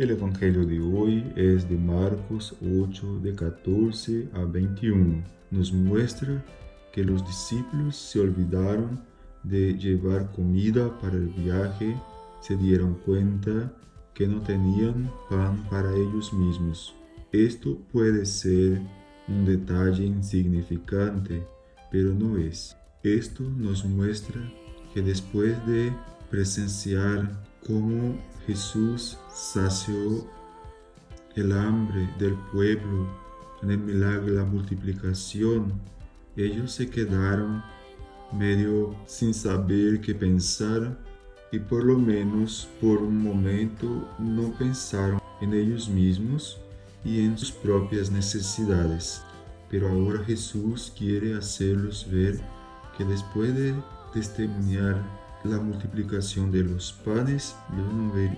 [0.00, 5.22] El Evangelio de hoy es de Marcos 8, de 14 a 21.
[5.50, 6.42] Nos muestra
[6.90, 8.98] que los discípulos se olvidaron
[9.42, 11.94] de llevar comida para el viaje,
[12.40, 13.74] se dieron cuenta
[14.14, 16.94] que no tenían pan para ellos mismos.
[17.30, 18.80] Esto puede ser
[19.28, 21.46] un detalle insignificante,
[21.92, 22.74] pero no es.
[23.02, 24.40] Esto nos muestra
[24.94, 25.92] que después de
[26.30, 28.18] presenciar cómo
[28.50, 30.28] Jesús sació
[31.36, 33.06] el hambre del pueblo
[33.62, 35.72] en el milagro de la multiplicación,
[36.36, 37.62] ellos se quedaron
[38.32, 40.98] medio sin saber qué pensar
[41.52, 46.60] y por lo menos por un momento no pensaron en ellos mismos
[47.04, 49.22] y en sus propias necesidades.
[49.70, 52.40] Pero ahora Jesús quiere hacerlos ver
[52.98, 53.76] que después de
[54.12, 55.00] testimoniar
[55.44, 57.56] la multiplicación de los panes,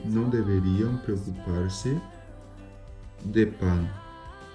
[0.04, 2.00] no deberían preocuparse
[3.24, 3.90] de pan,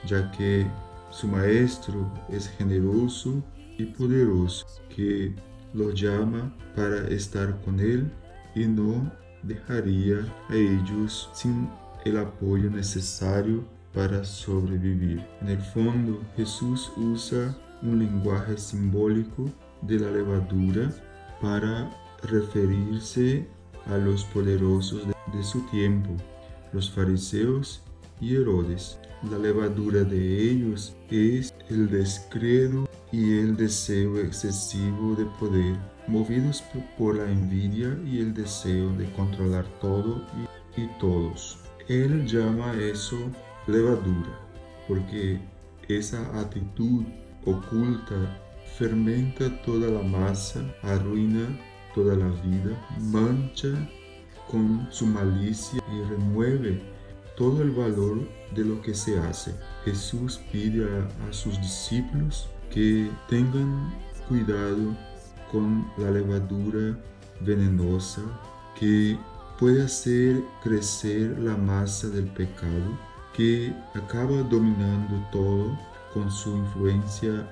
[0.05, 0.65] ya que
[1.09, 3.43] su maestro es generoso
[3.77, 5.35] y poderoso, que
[5.73, 8.11] los llama para estar con él
[8.55, 9.11] y no
[9.43, 10.17] dejaría
[10.49, 11.69] a ellos sin
[12.05, 15.25] el apoyo necesario para sobrevivir.
[15.41, 20.91] En el fondo, Jesús usa un lenguaje simbólico de la levadura
[21.41, 21.89] para
[22.23, 23.47] referirse
[23.85, 26.09] a los poderosos de, su tiempo,
[26.73, 27.81] los fariseos
[28.19, 28.99] y Herodes.
[29.31, 35.75] La levadura de ellos es el descredo y el deseo excesivo de poder,
[36.07, 36.63] movidos
[36.97, 40.21] por la envidia y el deseo de controlar todo
[40.75, 41.57] y, todos.
[41.87, 43.17] Él llama eso
[43.65, 44.39] levadura,
[44.87, 45.39] porque
[45.87, 47.03] esa actitud
[47.45, 48.39] oculta
[48.77, 51.47] fermenta toda la masa, arruina
[51.97, 52.77] toda la vida,
[53.11, 53.69] mancha
[54.51, 56.79] con su malicia y remueve
[57.35, 58.19] todo el valor
[58.55, 59.55] de lo que se hace.
[59.83, 63.91] Jesús pide a, sus discípulos que tengan
[64.29, 64.95] cuidado
[65.51, 66.95] con la levadura
[67.41, 68.21] venenosa
[68.79, 69.17] que
[69.57, 72.95] puede hacer crecer la masa del pecado
[73.33, 75.79] que acaba dominando todo
[76.13, 77.51] con su influencia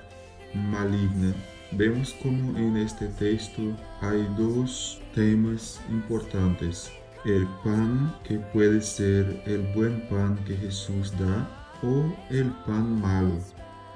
[0.54, 1.34] maligna
[1.76, 3.60] Vemos como en este texto
[4.00, 6.90] hay dos temas importantes.
[7.26, 11.46] El pan que puede ser el buen pan que Jesús da
[11.82, 13.34] o el pan malo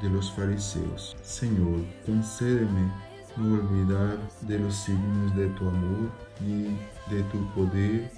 [0.03, 1.17] de los fariseos.
[1.23, 2.93] Señor, concédeme
[3.39, 6.11] no olvidar de los signos de tu amor
[6.47, 6.65] y
[7.11, 8.13] de tu poder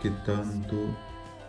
[0.00, 0.76] que tanto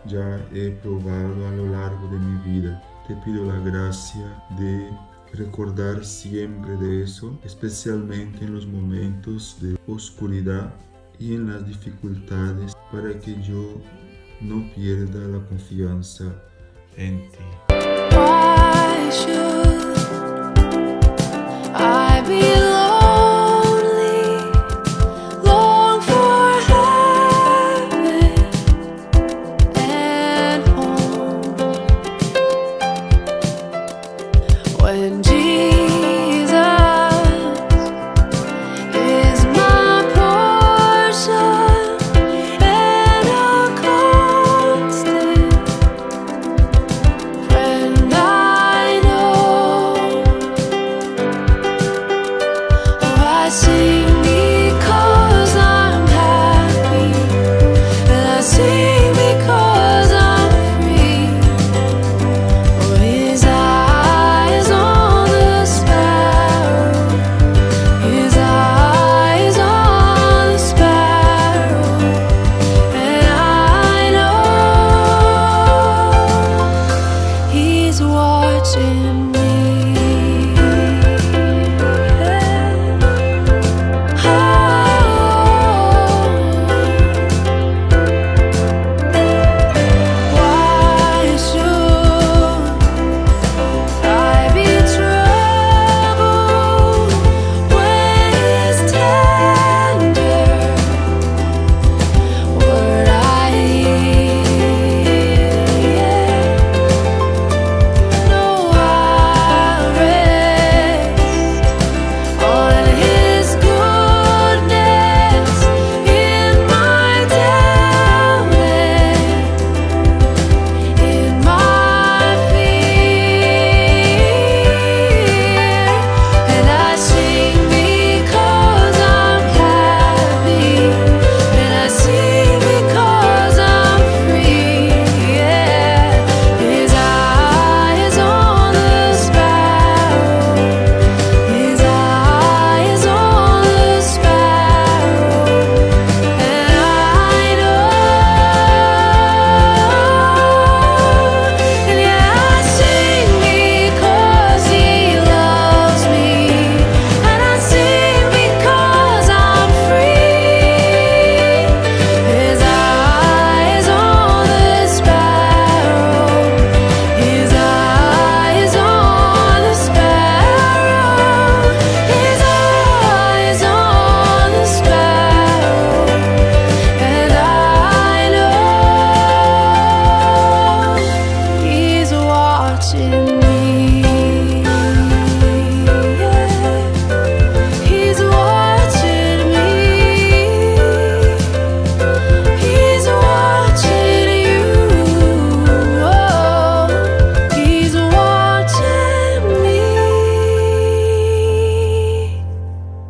[0.06, 2.82] ya he probado a lo largo de mi vida.
[3.06, 4.90] Te pido la gracia de
[5.34, 10.74] recordar siempre de eso, especialmente en los momentos de oscuridad
[11.18, 13.80] y en las dificultades, para que yo
[14.40, 16.24] no pierda la confianza
[16.96, 17.38] en ti.
[53.54, 54.03] see.